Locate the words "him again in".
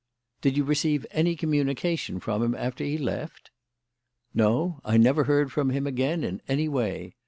5.69-6.41